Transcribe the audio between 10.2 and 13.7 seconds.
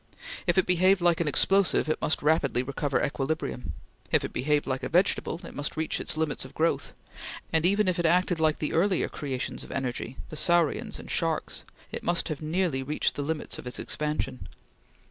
the saurians and sharks it must have nearly reached the limits of